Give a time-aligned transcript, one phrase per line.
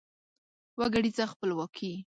[0.79, 1.91] وګړیزه خپلواکي